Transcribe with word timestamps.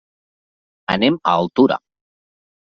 Anem 0.95 1.21
a 1.21 1.35
Altura. 1.45 1.81